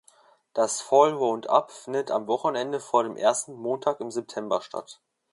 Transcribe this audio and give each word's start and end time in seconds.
Das 0.55 0.81
„Fall 0.81 1.11
round 1.13 1.47
up“ 1.47 1.69
findet 1.71 2.09
am 2.09 2.25
Wochenende 2.25 2.79
vor 2.79 3.03
dem 3.03 3.15
ersten 3.15 3.53
Montag 3.53 3.99
im 3.99 4.09
September 4.09 4.59
statt. 4.59 4.99